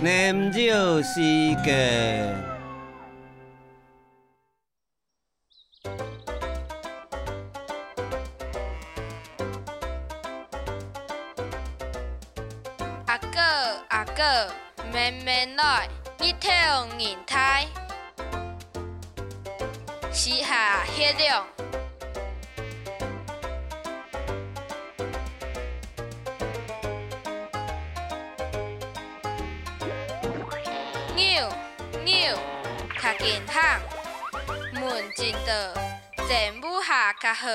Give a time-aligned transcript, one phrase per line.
[0.00, 1.20] 念旧时
[1.64, 2.32] 间。
[13.06, 13.40] 阿哥
[13.88, 14.22] 阿哥，
[14.92, 15.88] 慢慢来，
[16.20, 16.48] 日头
[16.96, 17.66] 日太，
[20.12, 21.44] 时下月亮。
[31.18, 31.52] 牛
[32.04, 32.38] 牛，
[33.02, 33.80] 较健康，
[34.72, 35.74] 门前道，
[36.28, 37.48] 全部下较好。